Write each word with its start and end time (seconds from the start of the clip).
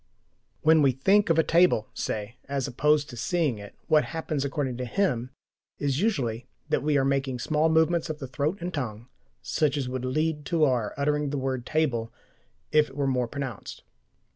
When 0.63 0.81
we 0.81 0.93
"think" 0.93 1.29
of 1.29 1.37
a 1.37 1.43
table 1.43 1.87
(say), 1.93 2.37
as 2.49 2.67
opposed 2.67 3.07
to 3.11 3.15
seeing 3.15 3.59
it, 3.59 3.75
what 3.87 4.03
happens, 4.05 4.43
according 4.43 4.77
to 4.77 4.85
him, 4.85 5.29
is 5.77 6.01
usually 6.01 6.47
that 6.69 6.81
we 6.81 6.97
are 6.97 7.05
making 7.05 7.37
small 7.37 7.69
movements 7.69 8.09
of 8.09 8.17
the 8.17 8.25
throat 8.25 8.57
and 8.61 8.73
tongue 8.73 9.09
such 9.43 9.77
as 9.77 9.87
would 9.87 10.03
lead 10.03 10.43
to 10.45 10.63
our 10.63 10.95
uttering 10.97 11.29
the 11.29 11.37
word 11.37 11.67
"table" 11.67 12.11
if 12.71 12.87
they 12.87 12.93
were 12.95 13.05
more 13.05 13.27
pronounced. 13.27 13.83